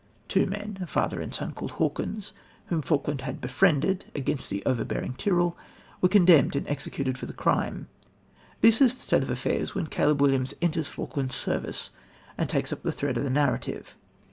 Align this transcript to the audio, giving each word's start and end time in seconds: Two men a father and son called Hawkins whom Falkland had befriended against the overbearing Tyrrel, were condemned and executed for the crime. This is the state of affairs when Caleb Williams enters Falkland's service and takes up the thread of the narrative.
Two 0.27 0.47
men 0.47 0.79
a 0.81 0.87
father 0.87 1.21
and 1.21 1.31
son 1.31 1.51
called 1.53 1.73
Hawkins 1.73 2.33
whom 2.69 2.81
Falkland 2.81 3.21
had 3.21 3.39
befriended 3.39 4.05
against 4.15 4.49
the 4.49 4.63
overbearing 4.65 5.13
Tyrrel, 5.13 5.55
were 6.01 6.09
condemned 6.09 6.55
and 6.55 6.67
executed 6.67 7.19
for 7.19 7.27
the 7.27 7.33
crime. 7.33 7.87
This 8.61 8.81
is 8.81 8.97
the 8.97 9.03
state 9.03 9.21
of 9.21 9.29
affairs 9.29 9.75
when 9.75 9.85
Caleb 9.85 10.19
Williams 10.19 10.55
enters 10.59 10.89
Falkland's 10.89 11.35
service 11.35 11.91
and 12.35 12.49
takes 12.49 12.73
up 12.73 12.81
the 12.81 12.91
thread 12.91 13.15
of 13.15 13.23
the 13.23 13.29
narrative. 13.29 13.95